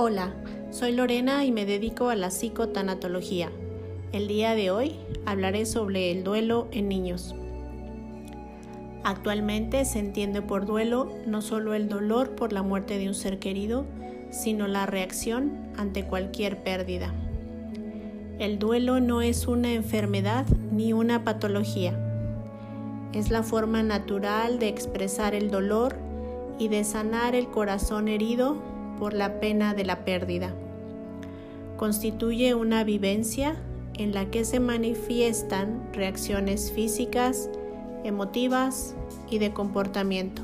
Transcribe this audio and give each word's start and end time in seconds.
Hola, 0.00 0.32
soy 0.70 0.92
Lorena 0.92 1.44
y 1.44 1.50
me 1.50 1.66
dedico 1.66 2.08
a 2.08 2.14
la 2.14 2.30
psicotanatología. 2.30 3.50
El 4.12 4.28
día 4.28 4.54
de 4.54 4.70
hoy 4.70 4.94
hablaré 5.26 5.66
sobre 5.66 6.12
el 6.12 6.22
duelo 6.22 6.68
en 6.70 6.88
niños. 6.88 7.34
Actualmente 9.02 9.84
se 9.84 9.98
entiende 9.98 10.40
por 10.40 10.66
duelo 10.66 11.10
no 11.26 11.42
solo 11.42 11.74
el 11.74 11.88
dolor 11.88 12.36
por 12.36 12.52
la 12.52 12.62
muerte 12.62 12.96
de 12.96 13.08
un 13.08 13.14
ser 13.14 13.40
querido, 13.40 13.86
sino 14.30 14.68
la 14.68 14.86
reacción 14.86 15.66
ante 15.76 16.04
cualquier 16.04 16.62
pérdida. 16.62 17.12
El 18.38 18.60
duelo 18.60 19.00
no 19.00 19.20
es 19.20 19.48
una 19.48 19.72
enfermedad 19.72 20.46
ni 20.70 20.92
una 20.92 21.24
patología. 21.24 21.98
Es 23.12 23.32
la 23.32 23.42
forma 23.42 23.82
natural 23.82 24.60
de 24.60 24.68
expresar 24.68 25.34
el 25.34 25.50
dolor 25.50 25.96
y 26.56 26.68
de 26.68 26.84
sanar 26.84 27.34
el 27.34 27.48
corazón 27.48 28.06
herido 28.06 28.77
por 28.98 29.14
la 29.14 29.40
pena 29.40 29.74
de 29.74 29.84
la 29.84 30.04
pérdida. 30.04 30.52
Constituye 31.76 32.54
una 32.54 32.84
vivencia 32.84 33.56
en 33.94 34.12
la 34.12 34.26
que 34.26 34.44
se 34.44 34.60
manifiestan 34.60 35.82
reacciones 35.92 36.72
físicas, 36.72 37.50
emotivas 38.04 38.94
y 39.30 39.38
de 39.38 39.52
comportamiento. 39.52 40.42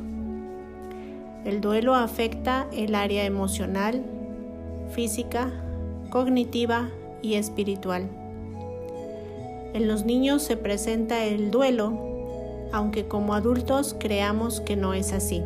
El 1.45 1.61
duelo 1.61 1.95
afecta 1.95 2.67
el 2.73 2.95
área 2.95 3.25
emocional, 3.25 4.03
física, 4.91 5.53
cognitiva 6.11 6.89
y 7.23 7.35
espiritual. 7.35 8.09
En 9.75 9.89
los 9.89 10.05
niños 10.05 10.43
se 10.43 10.57
presenta 10.57 11.25
el 11.25 11.51
duelo, 11.51 11.93
aunque 12.73 13.07
como 13.07 13.35
adultos 13.35 13.95
creamos 13.99 14.61
que 14.61 14.77
no 14.77 14.95
es 14.95 15.13
así. 15.13 15.43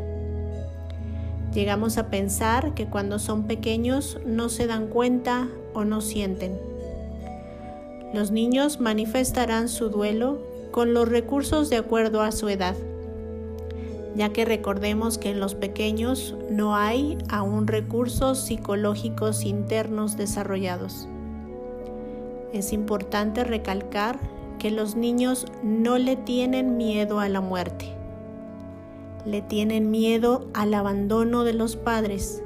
Llegamos 1.58 1.98
a 1.98 2.08
pensar 2.08 2.72
que 2.74 2.86
cuando 2.86 3.18
son 3.18 3.48
pequeños 3.48 4.20
no 4.24 4.48
se 4.48 4.68
dan 4.68 4.86
cuenta 4.86 5.48
o 5.74 5.82
no 5.82 6.00
sienten. 6.00 6.56
Los 8.14 8.30
niños 8.30 8.78
manifestarán 8.78 9.68
su 9.68 9.88
duelo 9.88 10.40
con 10.70 10.94
los 10.94 11.08
recursos 11.08 11.68
de 11.68 11.78
acuerdo 11.78 12.22
a 12.22 12.30
su 12.30 12.48
edad, 12.48 12.76
ya 14.14 14.28
que 14.28 14.44
recordemos 14.44 15.18
que 15.18 15.30
en 15.30 15.40
los 15.40 15.56
pequeños 15.56 16.36
no 16.48 16.76
hay 16.76 17.18
aún 17.28 17.66
recursos 17.66 18.38
psicológicos 18.38 19.44
internos 19.44 20.16
desarrollados. 20.16 21.08
Es 22.52 22.72
importante 22.72 23.42
recalcar 23.42 24.20
que 24.60 24.70
los 24.70 24.94
niños 24.94 25.46
no 25.64 25.98
le 25.98 26.14
tienen 26.14 26.76
miedo 26.76 27.18
a 27.18 27.28
la 27.28 27.40
muerte 27.40 27.97
le 29.24 29.42
tienen 29.42 29.90
miedo 29.90 30.46
al 30.54 30.74
abandono 30.74 31.44
de 31.44 31.54
los 31.54 31.76
padres 31.76 32.42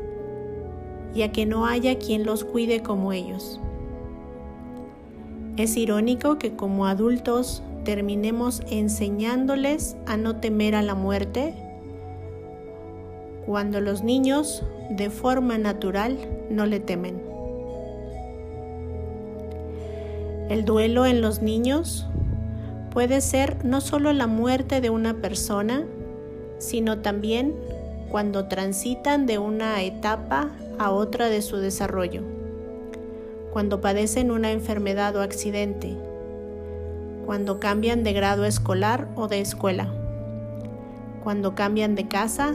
y 1.15 1.23
a 1.23 1.33
que 1.33 1.47
no 1.47 1.67
haya 1.67 1.99
quien 1.99 2.25
los 2.25 2.45
cuide 2.45 2.83
como 2.83 3.13
ellos. 3.13 3.61
Es 5.57 5.77
irónico 5.77 6.39
que 6.39 6.57
como 6.57 6.87
adultos 6.87 7.63
terminemos 7.85 8.63
enseñándoles 8.71 9.97
a 10.07 10.17
no 10.17 10.37
temer 10.37 10.75
a 10.75 10.83
la 10.83 10.95
muerte 10.95 11.55
cuando 13.45 13.81
los 13.81 14.03
niños 14.03 14.63
de 14.91 15.11
forma 15.11 15.59
natural 15.59 16.17
no 16.49 16.65
le 16.67 16.81
temen. 16.81 17.21
El 20.49 20.65
duelo 20.65 21.07
en 21.07 21.21
los 21.21 21.43
niños 21.43 22.07
puede 22.91 23.21
ser 23.21 23.65
no 23.65 23.81
solo 23.81 24.13
la 24.13 24.27
muerte 24.27 24.81
de 24.81 24.91
una 24.91 25.15
persona, 25.15 25.87
sino 26.63 27.01
también 27.01 27.55
cuando 28.09 28.47
transitan 28.47 29.27
de 29.27 29.39
una 29.39 29.83
etapa 29.83 30.51
a 30.79 30.91
otra 30.91 31.29
de 31.29 31.43
su 31.43 31.57
desarrollo, 31.57 32.23
cuando 33.53 33.81
padecen 33.81 34.31
una 34.31 34.53
enfermedad 34.53 35.17
o 35.17 35.23
accidente, 35.23 35.97
cuando 37.27 37.59
cambian 37.59 38.05
de 38.05 38.13
grado 38.13 38.45
escolar 38.45 39.09
o 39.17 39.27
de 39.27 39.41
escuela, 39.41 39.93
cuando 41.25 41.57
cambian 41.57 41.97
de 41.97 42.07
casa, 42.07 42.55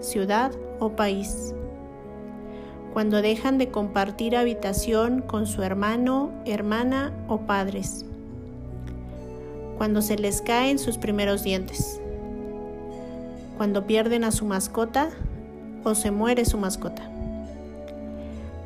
ciudad 0.00 0.52
o 0.78 0.90
país, 0.90 1.54
cuando 2.92 3.22
dejan 3.22 3.56
de 3.56 3.70
compartir 3.70 4.36
habitación 4.36 5.22
con 5.22 5.46
su 5.46 5.62
hermano, 5.62 6.32
hermana 6.44 7.14
o 7.28 7.40
padres, 7.40 8.04
cuando 9.78 10.02
se 10.02 10.18
les 10.18 10.42
caen 10.42 10.78
sus 10.78 10.98
primeros 10.98 11.42
dientes 11.42 12.02
cuando 13.58 13.88
pierden 13.88 14.22
a 14.22 14.30
su 14.30 14.46
mascota 14.46 15.10
o 15.82 15.96
se 15.96 16.12
muere 16.12 16.44
su 16.44 16.58
mascota, 16.58 17.10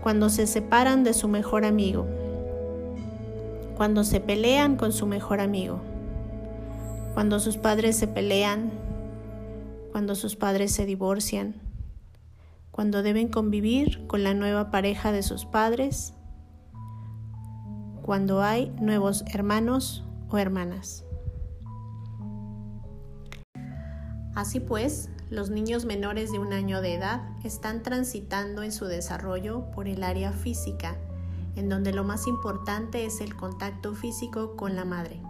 cuando 0.02 0.28
se 0.28 0.46
separan 0.46 1.02
de 1.02 1.14
su 1.14 1.28
mejor 1.28 1.64
amigo, 1.64 2.06
cuando 3.74 4.04
se 4.04 4.20
pelean 4.20 4.76
con 4.76 4.92
su 4.92 5.06
mejor 5.06 5.40
amigo, 5.40 5.80
cuando 7.14 7.40
sus 7.40 7.56
padres 7.56 7.96
se 7.96 8.06
pelean, 8.06 8.70
cuando 9.92 10.14
sus 10.14 10.36
padres 10.36 10.72
se 10.72 10.84
divorcian, 10.84 11.54
cuando 12.70 13.02
deben 13.02 13.28
convivir 13.28 14.06
con 14.06 14.22
la 14.22 14.34
nueva 14.34 14.70
pareja 14.70 15.10
de 15.10 15.22
sus 15.22 15.46
padres, 15.46 16.12
cuando 18.02 18.42
hay 18.42 18.70
nuevos 18.78 19.24
hermanos 19.32 20.04
o 20.28 20.36
hermanas. 20.36 21.06
Así 24.34 24.60
pues, 24.60 25.10
los 25.30 25.50
niños 25.50 25.84
menores 25.84 26.32
de 26.32 26.38
un 26.38 26.52
año 26.52 26.80
de 26.80 26.94
edad 26.94 27.22
están 27.44 27.82
transitando 27.82 28.62
en 28.62 28.72
su 28.72 28.86
desarrollo 28.86 29.70
por 29.72 29.88
el 29.88 30.02
área 30.02 30.32
física, 30.32 30.96
en 31.54 31.68
donde 31.68 31.92
lo 31.92 32.02
más 32.04 32.26
importante 32.26 33.04
es 33.04 33.20
el 33.20 33.36
contacto 33.36 33.94
físico 33.94 34.56
con 34.56 34.74
la 34.74 34.84
madre. 34.84 35.20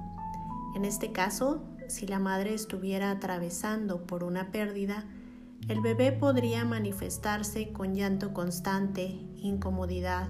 En 0.75 0.85
este 0.85 1.13
caso, 1.13 1.63
si 1.89 2.07
la 2.07 2.19
madre 2.19 2.55
estuviera 2.55 3.11
atravesando 3.11 4.07
por 4.07 4.25
una 4.25 4.51
pérdida, 4.53 5.05
el 5.69 5.81
bebé 5.81 6.13
podría 6.13 6.65
manifestarse 6.65 7.73
con 7.73 7.95
llanto 7.95 8.33
constante, 8.33 9.21
incomodidad, 9.37 10.29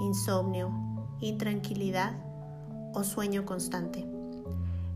insomnio, 0.00 0.72
intranquilidad 1.20 2.12
o 2.94 3.04
sueño 3.04 3.44
constante. 3.44 4.13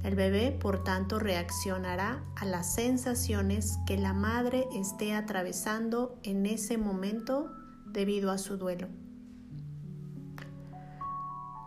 El 0.05 0.15
bebé, 0.15 0.53
por 0.53 0.85
tanto, 0.85 1.19
reaccionará 1.19 2.25
a 2.37 2.45
las 2.45 2.75
sensaciones 2.75 3.79
que 3.87 3.99
la 3.99 4.13
madre 4.13 4.67
esté 4.75 5.13
atravesando 5.13 6.19
en 6.23 6.47
ese 6.47 6.79
momento 6.79 7.51
debido 7.87 8.31
a 8.31 8.39
su 8.39 8.57
duelo. 8.57 8.89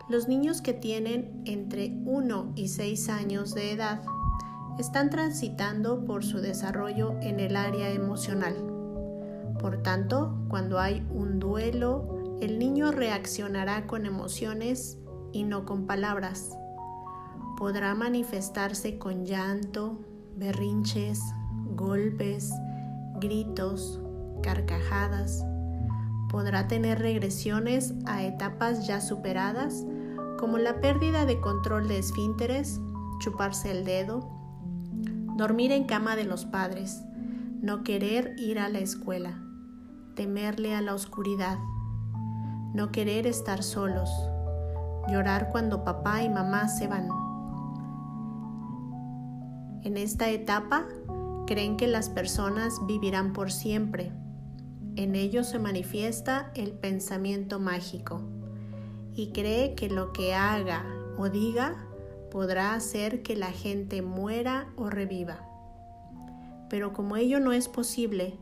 Los 0.08 0.28
niños 0.28 0.60
que 0.62 0.72
tienen 0.72 1.42
entre 1.44 1.92
1 2.04 2.52
y 2.56 2.68
6 2.68 3.08
años 3.10 3.54
de 3.54 3.72
edad 3.72 4.02
están 4.78 5.10
transitando 5.10 6.04
por 6.04 6.24
su 6.24 6.38
desarrollo 6.38 7.18
en 7.20 7.38
el 7.38 7.56
área 7.56 7.90
emocional. 7.90 8.56
Por 9.60 9.82
tanto, 9.82 10.36
cuando 10.48 10.80
hay 10.80 11.06
un 11.10 11.38
duelo, 11.38 12.38
el 12.40 12.58
niño 12.58 12.90
reaccionará 12.90 13.86
con 13.86 14.06
emociones 14.06 14.98
y 15.32 15.44
no 15.44 15.64
con 15.64 15.86
palabras 15.86 16.50
podrá 17.56 17.94
manifestarse 17.94 18.98
con 18.98 19.24
llanto, 19.24 20.00
berrinches, 20.36 21.20
golpes, 21.74 22.52
gritos, 23.20 24.00
carcajadas. 24.42 25.44
Podrá 26.28 26.66
tener 26.66 26.98
regresiones 26.98 27.94
a 28.06 28.22
etapas 28.22 28.86
ya 28.86 29.00
superadas, 29.00 29.84
como 30.38 30.58
la 30.58 30.80
pérdida 30.80 31.24
de 31.24 31.40
control 31.40 31.88
de 31.88 31.98
esfínteres, 31.98 32.80
chuparse 33.20 33.70
el 33.70 33.84
dedo, 33.84 34.28
dormir 35.36 35.72
en 35.72 35.84
cama 35.84 36.16
de 36.16 36.24
los 36.24 36.44
padres, 36.44 37.02
no 37.60 37.84
querer 37.84 38.34
ir 38.38 38.58
a 38.58 38.68
la 38.68 38.80
escuela, 38.80 39.40
temerle 40.16 40.74
a 40.74 40.80
la 40.80 40.94
oscuridad, 40.94 41.58
no 42.74 42.90
querer 42.90 43.26
estar 43.26 43.62
solos, 43.62 44.10
llorar 45.08 45.50
cuando 45.52 45.84
papá 45.84 46.22
y 46.22 46.28
mamá 46.28 46.68
se 46.68 46.88
van 46.88 47.08
en 49.84 49.96
esta 49.96 50.30
etapa 50.30 50.86
creen 51.46 51.76
que 51.76 51.86
las 51.86 52.08
personas 52.08 52.74
vivirán 52.86 53.32
por 53.32 53.50
siempre. 53.50 54.12
En 54.96 55.14
ellos 55.14 55.48
se 55.48 55.58
manifiesta 55.58 56.52
el 56.54 56.72
pensamiento 56.72 57.58
mágico 57.58 58.22
y 59.14 59.32
cree 59.32 59.74
que 59.74 59.88
lo 59.88 60.12
que 60.12 60.34
haga 60.34 60.84
o 61.18 61.28
diga 61.28 61.76
podrá 62.30 62.74
hacer 62.74 63.22
que 63.22 63.36
la 63.36 63.50
gente 63.50 64.02
muera 64.02 64.72
o 64.76 64.88
reviva. 64.88 65.48
Pero 66.70 66.92
como 66.92 67.16
ello 67.16 67.40
no 67.40 67.52
es 67.52 67.68
posible, 67.68 68.38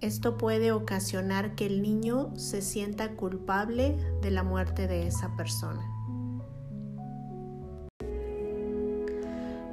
esto 0.00 0.36
puede 0.36 0.72
ocasionar 0.72 1.54
que 1.54 1.66
el 1.66 1.80
niño 1.80 2.36
se 2.36 2.60
sienta 2.60 3.12
culpable 3.12 3.96
de 4.20 4.30
la 4.30 4.42
muerte 4.42 4.86
de 4.86 5.06
esa 5.06 5.34
persona. 5.36 5.93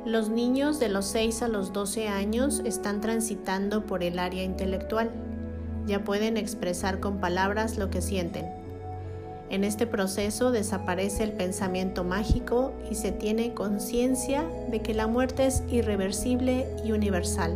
Los 0.05 0.29
niños 0.29 0.79
de 0.79 0.89
los 0.89 1.05
6 1.05 1.43
a 1.43 1.47
los 1.47 1.73
12 1.73 2.07
años 2.07 2.63
están 2.65 3.01
transitando 3.01 3.85
por 3.85 4.01
el 4.01 4.17
área 4.17 4.43
intelectual, 4.43 5.11
ya 5.85 6.03
pueden 6.03 6.37
expresar 6.37 6.99
con 6.99 7.19
palabras 7.19 7.77
lo 7.77 7.91
que 7.91 8.01
sienten. 8.01 8.47
En 9.51 9.63
este 9.63 9.85
proceso 9.85 10.51
desaparece 10.51 11.23
el 11.23 11.33
pensamiento 11.33 12.03
mágico 12.03 12.73
y 12.89 12.95
se 12.95 13.11
tiene 13.11 13.53
conciencia 13.53 14.43
de 14.71 14.81
que 14.81 14.95
la 14.95 15.05
muerte 15.05 15.45
es 15.45 15.61
irreversible 15.69 16.65
y 16.83 16.93
universal. 16.93 17.55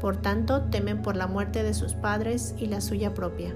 Por 0.00 0.18
tanto, 0.22 0.62
temen 0.70 1.02
por 1.02 1.16
la 1.16 1.26
muerte 1.26 1.64
de 1.64 1.74
sus 1.74 1.94
padres 1.94 2.54
y 2.58 2.66
la 2.66 2.80
suya 2.80 3.12
propia. 3.12 3.52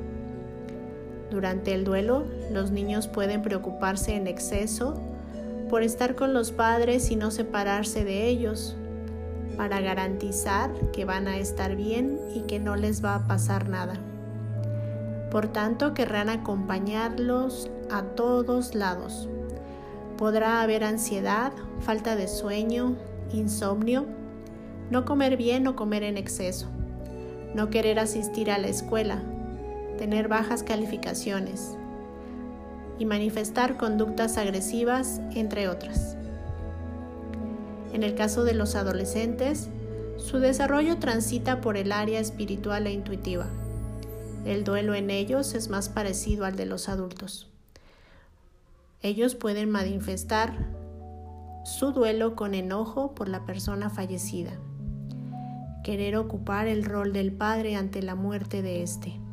Durante 1.31 1.73
el 1.75 1.85
duelo, 1.85 2.25
los 2.51 2.73
niños 2.73 3.07
pueden 3.07 3.43
preocuparse 3.43 4.17
en 4.17 4.27
exceso 4.27 5.14
por 5.69 5.83
estar 5.83 6.15
con 6.15 6.35
los 6.35 6.53
padres 6.53 7.11
y 7.11 7.17
no 7.17 7.31
separarse 7.31 8.05
de 8.05 8.29
ellos, 8.29 8.77
para 9.57 9.81
garantizar 9.81 10.71
que 10.93 11.05
van 11.05 11.29
a 11.29 11.39
estar 11.39 11.77
bien 11.77 12.19
y 12.35 12.41
que 12.43 12.59
no 12.59 12.77
les 12.77 13.05
va 13.05 13.15
a 13.15 13.27
pasar 13.27 13.69
nada. 13.69 13.95
Por 15.31 15.49
tanto, 15.49 15.95
querrán 15.95 16.29
acompañarlos 16.29 17.71
a 17.91 18.03
todos 18.03 18.75
lados. 18.75 19.29
Podrá 20.17 20.63
haber 20.63 20.85
ansiedad, 20.85 21.53
falta 21.81 22.17
de 22.17 22.29
sueño, 22.29 22.97
insomnio, 23.33 24.07
no 24.91 25.05
comer 25.05 25.37
bien 25.37 25.67
o 25.67 25.77
comer 25.77 26.03
en 26.03 26.17
exceso, 26.17 26.69
no 27.55 27.71
querer 27.71 27.99
asistir 27.99 28.51
a 28.51 28.59
la 28.59 28.69
escuela, 28.69 29.23
tener 29.99 30.29
bajas 30.29 30.63
calificaciones 30.63 31.77
y 32.99 33.07
manifestar 33.07 33.77
conductas 33.77 34.39
agresivas, 34.39 35.21
entre 35.35 35.69
otras. 35.69 36.17
En 37.93 38.03
el 38.03 38.15
caso 38.15 38.45
de 38.45 38.55
los 38.55 38.75
adolescentes, 38.75 39.69
su 40.17 40.39
desarrollo 40.39 40.99
transita 40.99 41.61
por 41.61 41.77
el 41.77 41.93
área 41.93 42.21
espiritual 42.21 42.87
e 42.87 42.93
intuitiva. 42.93 43.47
El 44.45 44.65
duelo 44.65 44.95
en 44.95 45.11
ellos 45.11 45.55
es 45.55 45.69
más 45.69 45.89
parecido 45.89 46.45
al 46.45 46.57
de 46.57 46.67
los 46.67 46.89
adultos. 46.89 47.49
Ellos 49.03 49.35
pueden 49.35 49.71
manifestar 49.71 50.55
su 51.65 51.93
duelo 51.93 52.37
con 52.37 52.55
enojo 52.55 53.15
por 53.15 53.29
la 53.29 53.45
persona 53.47 53.91
fallecida, 53.91 54.53
querer 55.83 56.17
ocupar 56.17 56.69
el 56.69 56.85
rol 56.85 57.13
del 57.13 57.33
padre 57.33 57.77
ante 57.77 58.03
la 58.03 58.15
muerte 58.15 58.61
de 58.61 58.83
éste. 58.83 59.24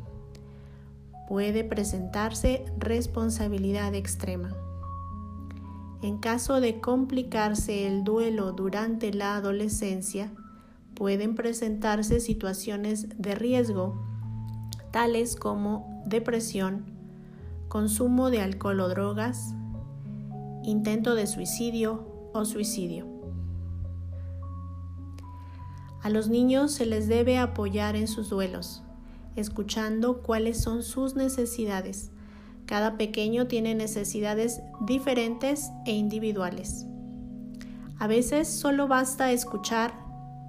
Puede 1.28 1.64
presentarse 1.64 2.64
responsabilidad 2.78 3.94
extrema. 3.94 4.54
En 6.02 6.18
caso 6.18 6.60
de 6.60 6.80
complicarse 6.80 7.86
el 7.86 8.02
duelo 8.02 8.52
durante 8.52 9.12
la 9.12 9.36
adolescencia, 9.36 10.32
pueden 10.94 11.34
presentarse 11.34 12.20
situaciones 12.20 13.08
de 13.18 13.34
riesgo, 13.34 14.02
tales 14.90 15.36
como 15.36 16.02
depresión, 16.06 16.84
consumo 17.68 18.30
de 18.30 18.42
alcohol 18.42 18.80
o 18.80 18.88
drogas, 18.88 19.54
intento 20.64 21.14
de 21.14 21.26
suicidio 21.26 22.30
o 22.32 22.44
suicidio. 22.44 23.06
A 26.02 26.10
los 26.10 26.28
niños 26.28 26.72
se 26.72 26.84
les 26.84 27.06
debe 27.06 27.38
apoyar 27.38 27.94
en 27.94 28.08
sus 28.08 28.28
duelos, 28.28 28.82
escuchando 29.36 30.22
cuáles 30.22 30.60
son 30.60 30.82
sus 30.82 31.14
necesidades, 31.14 32.10
cada 32.66 32.96
pequeño 32.96 33.48
tiene 33.48 33.74
necesidades 33.74 34.62
diferentes 34.80 35.70
e 35.84 35.92
individuales. 35.92 36.86
A 37.98 38.06
veces 38.06 38.48
solo 38.48 38.88
basta 38.88 39.30
escuchar 39.32 39.92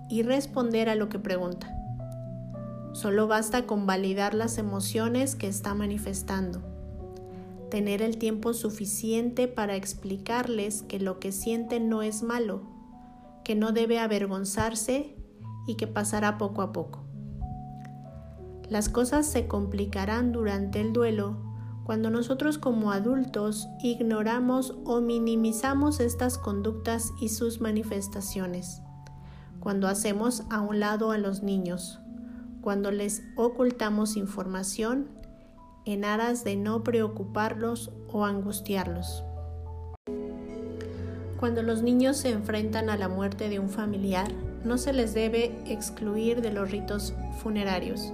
y 0.10 0.24
responder 0.24 0.90
a 0.90 0.96
lo 0.96 1.10
que 1.10 1.20
pregunta. 1.20 1.74
Solo 2.94 3.28
basta 3.28 3.66
con 3.66 3.86
validar 3.88 4.36
las 4.36 4.58
emociones 4.58 5.36
que 5.36 5.48
está 5.48 5.74
manifestando. 5.74 6.62
Tener 7.70 8.02
el 8.02 8.18
tiempo 8.18 8.54
suficiente 8.54 9.48
para 9.48 9.76
explicarles 9.76 10.84
que 10.84 11.00
lo 11.00 11.20
que 11.20 11.32
siente 11.32 11.80
no 11.80 12.04
es 12.04 12.22
malo, 12.22 12.62
que 13.44 13.56
no 13.56 13.72
debe 13.72 14.00
avergonzarse 14.00 15.16
y 15.68 15.76
que 15.76 15.88
pasará 15.88 16.38
poco 16.38 16.62
a 16.62 16.72
poco. 16.72 17.03
Las 18.70 18.90
cosas 18.90 19.26
se 19.26 19.48
complicarán 19.48 20.32
durante 20.32 20.82
el 20.82 20.94
duelo. 20.94 21.38
Cuando 21.84 22.10
nosotros 22.10 22.58
como 22.58 22.92
adultos 22.92 23.68
ignoramos 23.84 24.76
o 24.86 25.02
minimizamos 25.02 26.00
estas 26.00 26.38
conductas 26.38 27.12
y 27.20 27.30
sus 27.30 27.60
manifestaciones, 27.60 28.82
cuando 29.60 29.88
hacemos 29.88 30.44
a 30.50 30.62
un 30.62 30.80
lado 30.80 31.12
a 31.12 31.18
los 31.18 31.44
niños, 31.44 32.00
cuando 32.62 32.92
les 32.92 33.24
ocultamos 33.36 34.16
información 34.16 35.10
en 35.86 36.06
aras 36.06 36.46
de 36.46 36.56
no 36.56 36.84
preocuparlos 36.84 37.92
o 38.08 38.26
angustiarlos. 38.26 39.26
Cuando 41.38 41.62
los 41.62 41.82
niños 41.82 42.16
se 42.16 42.30
enfrentan 42.30 42.90
a 42.90 42.96
la 42.96 43.10
muerte 43.10 43.50
de 43.50 43.60
un 43.60 43.68
familiar, 43.68 44.32
no 44.64 44.78
se 44.78 44.94
les 44.94 45.14
debe 45.14 45.54
excluir 45.66 46.42
de 46.42 46.54
los 46.54 46.72
ritos 46.72 47.14
funerarios, 47.42 48.14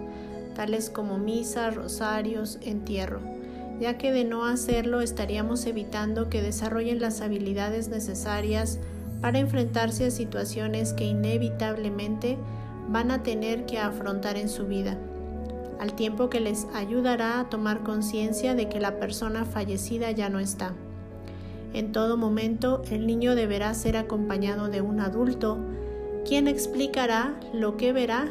tales 0.59 0.89
como 0.89 1.17
misa, 1.17 1.69
rosarios, 1.69 2.59
entierro 2.61 3.21
ya 3.79 3.97
que 3.97 4.11
de 4.11 4.25
no 4.25 4.45
hacerlo 4.45 5.01
estaríamos 5.01 5.65
evitando 5.65 6.29
que 6.29 6.41
desarrollen 6.41 6.99
las 6.99 7.21
habilidades 7.21 7.87
necesarias 7.87 8.77
para 9.21 9.39
enfrentarse 9.39 10.05
a 10.05 10.11
situaciones 10.11 10.93
que 10.93 11.05
inevitablemente 11.05 12.37
van 12.89 13.09
a 13.11 13.23
tener 13.23 13.65
que 13.65 13.79
afrontar 13.79 14.37
en 14.37 14.49
su 14.49 14.65
vida, 14.65 14.97
al 15.79 15.93
tiempo 15.93 16.29
que 16.29 16.39
les 16.39 16.67
ayudará 16.73 17.39
a 17.39 17.49
tomar 17.49 17.83
conciencia 17.83 18.53
de 18.53 18.67
que 18.67 18.79
la 18.79 18.99
persona 18.99 19.45
fallecida 19.45 20.11
ya 20.11 20.29
no 20.29 20.39
está. 20.39 20.73
En 21.73 21.91
todo 21.91 22.17
momento, 22.17 22.81
el 22.91 23.05
niño 23.07 23.35
deberá 23.35 23.73
ser 23.73 23.95
acompañado 23.95 24.67
de 24.67 24.81
un 24.81 24.99
adulto, 24.99 25.57
quien 26.27 26.47
explicará 26.47 27.39
lo 27.53 27.77
que 27.77 27.93
verá 27.93 28.27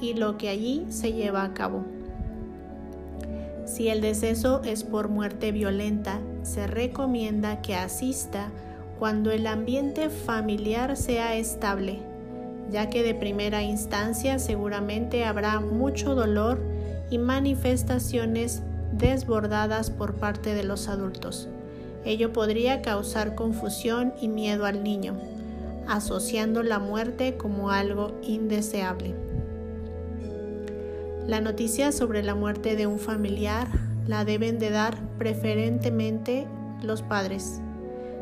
y 0.00 0.14
lo 0.14 0.38
que 0.38 0.48
allí 0.48 0.86
se 0.90 1.12
lleva 1.12 1.44
a 1.44 1.54
cabo. 1.54 1.84
Si 3.64 3.88
el 3.88 4.00
deceso 4.00 4.62
es 4.64 4.82
por 4.82 5.08
muerte 5.08 5.52
violenta, 5.52 6.20
se 6.42 6.66
recomienda 6.66 7.60
que 7.60 7.74
asista 7.74 8.50
cuando 8.98 9.30
el 9.30 9.46
ambiente 9.46 10.08
familiar 10.08 10.96
sea 10.96 11.36
estable, 11.36 12.00
ya 12.70 12.90
que 12.90 13.02
de 13.02 13.14
primera 13.14 13.62
instancia 13.62 14.38
seguramente 14.38 15.24
habrá 15.24 15.60
mucho 15.60 16.14
dolor 16.14 16.60
y 17.10 17.18
manifestaciones 17.18 18.62
desbordadas 18.92 19.90
por 19.90 20.14
parte 20.14 20.54
de 20.54 20.64
los 20.64 20.88
adultos. 20.88 21.48
Ello 22.04 22.32
podría 22.32 22.80
causar 22.80 23.34
confusión 23.34 24.14
y 24.20 24.28
miedo 24.28 24.64
al 24.64 24.82
niño, 24.82 25.14
asociando 25.86 26.62
la 26.62 26.78
muerte 26.78 27.36
como 27.36 27.70
algo 27.70 28.12
indeseable. 28.22 29.27
La 31.28 31.42
noticia 31.42 31.92
sobre 31.92 32.22
la 32.22 32.34
muerte 32.34 32.74
de 32.74 32.86
un 32.86 32.98
familiar 32.98 33.68
la 34.06 34.24
deben 34.24 34.58
de 34.58 34.70
dar 34.70 34.96
preferentemente 35.18 36.46
los 36.82 37.02
padres. 37.02 37.60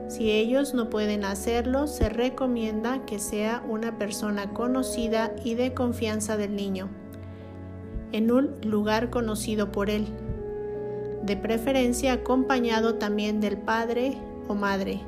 Si 0.08 0.32
ellos 0.32 0.74
no 0.74 0.90
pueden 0.90 1.24
hacerlo, 1.24 1.86
se 1.86 2.08
recomienda 2.08 3.06
que 3.06 3.20
sea 3.20 3.62
una 3.68 3.96
persona 3.96 4.52
conocida 4.52 5.36
y 5.44 5.54
de 5.54 5.72
confianza 5.72 6.36
del 6.36 6.56
niño, 6.56 6.88
en 8.10 8.32
un 8.32 8.56
lugar 8.62 9.08
conocido 9.08 9.70
por 9.70 9.88
él, 9.88 10.08
de 11.22 11.36
preferencia 11.36 12.14
acompañado 12.14 12.96
también 12.96 13.40
del 13.40 13.56
padre 13.56 14.18
o 14.48 14.56
madre, 14.56 15.00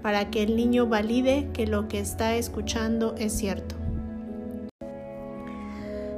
para 0.00 0.30
que 0.30 0.44
el 0.44 0.54
niño 0.54 0.86
valide 0.86 1.48
que 1.52 1.66
lo 1.66 1.88
que 1.88 1.98
está 1.98 2.36
escuchando 2.36 3.16
es 3.18 3.32
cierto. 3.32 3.81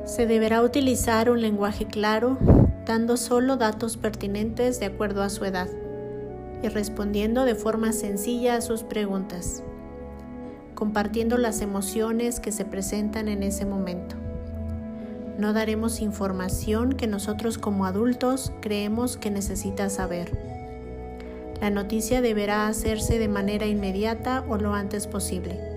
Se 0.04 0.26
deberá 0.26 0.60
utilizar 0.60 1.30
un 1.30 1.40
lenguaje 1.40 1.86
claro, 1.86 2.36
dando 2.84 3.16
solo 3.16 3.56
datos 3.56 3.96
pertinentes 3.96 4.78
de 4.78 4.86
acuerdo 4.86 5.22
a 5.22 5.30
su 5.30 5.46
edad 5.46 5.68
y 6.62 6.68
respondiendo 6.68 7.46
de 7.46 7.54
forma 7.54 7.92
sencilla 7.94 8.56
a 8.56 8.60
sus 8.60 8.82
preguntas, 8.82 9.62
compartiendo 10.74 11.38
las 11.38 11.62
emociones 11.62 12.38
que 12.38 12.52
se 12.52 12.66
presentan 12.66 13.28
en 13.28 13.42
ese 13.42 13.64
momento. 13.64 14.16
No 15.38 15.54
daremos 15.54 16.00
información 16.00 16.92
que 16.92 17.06
nosotros 17.06 17.56
como 17.56 17.86
adultos 17.86 18.52
creemos 18.60 19.16
que 19.16 19.30
necesita 19.30 19.88
saber. 19.88 20.38
La 21.62 21.70
noticia 21.70 22.20
deberá 22.20 22.68
hacerse 22.68 23.18
de 23.18 23.28
manera 23.28 23.66
inmediata 23.66 24.44
o 24.48 24.58
lo 24.58 24.74
antes 24.74 25.06
posible. 25.06 25.73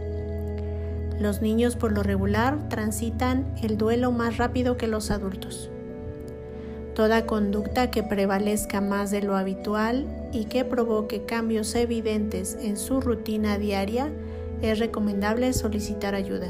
Los 1.20 1.42
niños 1.42 1.76
por 1.76 1.92
lo 1.92 2.04
regular 2.04 2.70
transitan 2.70 3.46
el 3.62 3.78
duelo 3.78 4.12
más 4.12 4.38
rápido 4.38 4.78
que 4.78 4.88
los 4.88 5.10
adultos. 5.10 5.72
Toda 6.94 7.26
conducta 7.26 7.92
que 7.92 8.04
prevalezca 8.04 8.82
más 8.82 9.12
de 9.12 9.22
lo 9.22 9.36
habitual 9.36 10.06
y 10.32 10.46
que 10.46 10.66
provoque 10.66 11.26
cambios 11.26 11.74
evidentes 11.76 12.58
en 12.62 12.78
su 12.78 13.02
rutina 13.02 13.58
diaria 13.58 14.12
es 14.62 14.80
recomendable 14.80 15.54
solicitar 15.54 16.16
ayuda. 16.16 16.48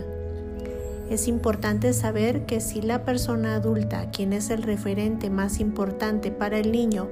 Es 1.09 1.29
importante 1.29 1.93
saber 1.93 2.45
que 2.45 2.59
si 2.59 2.81
la 2.81 3.05
persona 3.05 3.55
adulta, 3.55 4.11
quien 4.11 4.33
es 4.33 4.49
el 4.49 4.63
referente 4.63 5.29
más 5.29 5.59
importante 5.61 6.31
para 6.31 6.59
el 6.59 6.71
niño, 6.71 7.07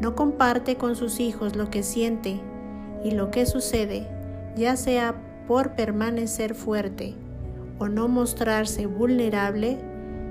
no 0.00 0.14
comparte 0.14 0.76
con 0.76 0.96
sus 0.96 1.20
hijos 1.20 1.56
lo 1.56 1.70
que 1.70 1.82
siente 1.82 2.40
y 3.04 3.10
lo 3.10 3.30
que 3.30 3.44
sucede, 3.44 4.06
ya 4.56 4.76
sea 4.76 5.14
por 5.48 5.70
permanecer 5.70 6.54
fuerte 6.54 7.14
o 7.78 7.88
no 7.88 8.06
mostrarse 8.06 8.84
vulnerable, 8.84 9.78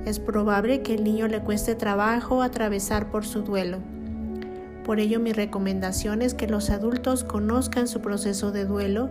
es 0.06 0.20
probable 0.20 0.84
que 0.84 0.94
el 0.94 1.04
niño 1.04 1.28
le 1.28 1.42
cueste 1.42 1.74
trabajo 1.74 2.44
atravesar 2.44 3.10
por 3.10 3.26
su 3.26 3.42
duelo. 3.42 3.80
Por 4.86 5.00
ello 5.00 5.20
mi 5.20 5.34
recomendación 5.34 6.22
es 6.22 6.36
que 6.36 6.48
los 6.48 6.70
adultos 6.70 7.24
conozcan 7.24 7.88
su 7.88 8.00
proceso 8.00 8.52
de 8.52 8.66
duelo 8.66 9.10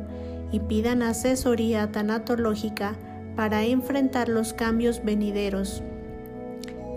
y 0.53 0.61
pidan 0.61 1.03
asesoría 1.03 1.91
tanatológica 1.91 2.95
para 3.35 3.65
enfrentar 3.65 4.29
los 4.29 4.53
cambios 4.53 5.05
venideros, 5.05 5.83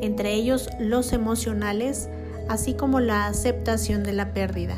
entre 0.02 0.36
ellos 0.36 0.70
los 0.80 1.14
emocionales, 1.14 2.10
así 2.48 2.76
como 2.76 3.00
la 3.00 3.26
aceptación 3.26 4.04
de 4.04 4.14
la 4.14 4.34
pérdida. 4.34 4.78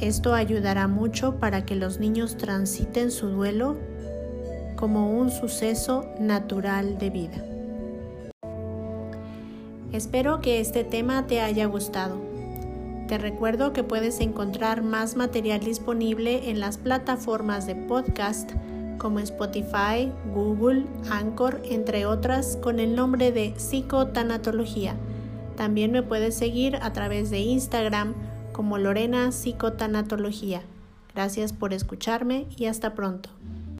Esto 0.00 0.34
ayudará 0.34 0.88
mucho 0.88 1.36
para 1.36 1.64
que 1.64 1.76
los 1.76 2.00
niños 2.00 2.36
transiten 2.36 3.10
su 3.10 3.28
duelo 3.28 3.76
como 4.76 5.12
un 5.12 5.30
suceso 5.30 6.04
natural 6.18 6.98
de 6.98 7.10
vida. 7.10 7.44
Espero 9.92 10.40
que 10.40 10.60
este 10.60 10.82
tema 10.82 11.26
te 11.28 11.40
haya 11.40 11.66
gustado. 11.66 12.20
Te 13.06 13.18
recuerdo 13.18 13.72
que 13.72 13.84
puedes 13.84 14.18
encontrar 14.20 14.82
más 14.82 15.14
material 15.14 15.60
disponible 15.60 16.50
en 16.50 16.58
las 16.58 16.78
plataformas 16.78 17.66
de 17.66 17.76
podcast 17.76 18.50
como 18.98 19.20
Spotify, 19.20 20.10
Google, 20.34 20.86
Anchor, 21.10 21.62
entre 21.64 22.06
otras, 22.06 22.56
con 22.56 22.80
el 22.80 22.96
nombre 22.96 23.30
de 23.30 23.54
Psicotanatología. 23.56 24.96
También 25.56 25.92
me 25.92 26.02
puedes 26.02 26.34
seguir 26.34 26.76
a 26.76 26.92
través 26.92 27.30
de 27.30 27.38
Instagram 27.40 28.14
como 28.54 28.78
Lorena 28.78 29.32
Psicotanatología. 29.32 30.62
Gracias 31.14 31.52
por 31.52 31.74
escucharme 31.74 32.46
y 32.56 32.64
hasta 32.64 32.94
pronto. 32.94 33.28